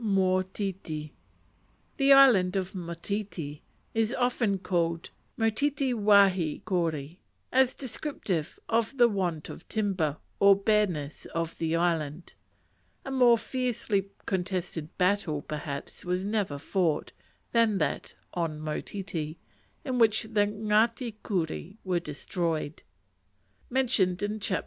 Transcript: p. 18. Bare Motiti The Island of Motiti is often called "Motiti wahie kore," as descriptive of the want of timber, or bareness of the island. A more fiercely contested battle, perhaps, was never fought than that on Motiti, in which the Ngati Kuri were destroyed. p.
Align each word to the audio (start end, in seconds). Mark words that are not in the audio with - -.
p. 0.01 0.03
18. 0.07 0.15
Bare 0.15 0.23
Motiti 0.51 1.11
The 1.97 2.11
Island 2.11 2.55
of 2.55 2.71
Motiti 2.71 3.61
is 3.93 4.11
often 4.15 4.57
called 4.57 5.11
"Motiti 5.37 5.93
wahie 5.93 6.65
kore," 6.65 7.17
as 7.51 7.75
descriptive 7.75 8.57
of 8.67 8.97
the 8.97 9.07
want 9.07 9.47
of 9.47 9.67
timber, 9.67 10.17
or 10.39 10.55
bareness 10.55 11.25
of 11.35 11.55
the 11.59 11.75
island. 11.75 12.33
A 13.05 13.11
more 13.11 13.37
fiercely 13.37 14.05
contested 14.25 14.89
battle, 14.97 15.43
perhaps, 15.43 16.03
was 16.03 16.25
never 16.25 16.57
fought 16.57 17.11
than 17.51 17.77
that 17.77 18.15
on 18.33 18.59
Motiti, 18.59 19.37
in 19.85 19.99
which 19.99 20.23
the 20.23 20.47
Ngati 20.47 21.17
Kuri 21.23 21.77
were 21.83 21.99
destroyed. 21.99 22.81
p. 23.71 24.15